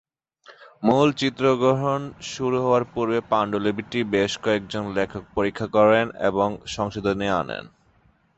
মূল 0.83 1.07
চিত্রগ্রহণ 1.17 2.01
শুরু 2.31 2.57
হওয়ার 2.61 2.83
পূর্বে 2.93 3.19
পাণ্ডুলিপিটি 3.31 3.99
বেশ 4.13 4.31
কয়েকজন 4.43 4.83
লেখক 4.97 5.23
পরীক্ষা 5.35 5.67
করেন 5.75 6.05
এবং 6.29 6.49
সংশোধনী 6.75 7.27
আনেন। 7.41 7.65